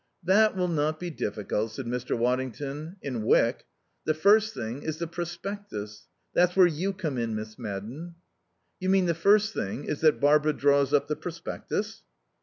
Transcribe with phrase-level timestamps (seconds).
[0.23, 2.17] "That will not be difficult," said Mr.
[2.17, 3.65] Waddington, "in Wyck....
[4.05, 6.07] The first thing is the prospectus.
[6.33, 8.15] That's where you come in, Miss Madden."
[8.79, 12.01] "You mean the first thing is that Barbara draws up the prospectus."